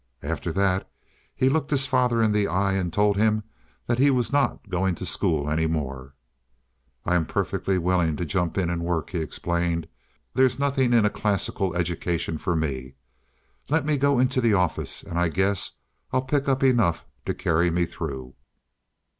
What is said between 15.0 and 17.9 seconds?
and I guess I'll pick up enough to carry me